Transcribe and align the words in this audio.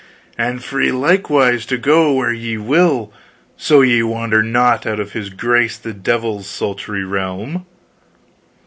And 0.35 0.63
free 0.63 0.91
likewise 0.91 1.63
to 1.67 1.77
go 1.77 2.11
where 2.13 2.33
ye 2.33 2.57
will, 2.57 3.13
so 3.55 3.81
ye 3.81 4.01
wander 4.01 4.41
not 4.41 4.87
out 4.87 4.99
of 4.99 5.11
his 5.13 5.29
grace 5.29 5.77
the 5.77 5.93
Devil's 5.93 6.47
sultry 6.47 7.03
realm." 7.03 7.67